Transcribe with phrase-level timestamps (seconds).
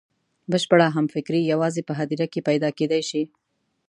[0.51, 3.23] بشپړه همفکري یوازې په هدیره کې پیدا کېدای شي.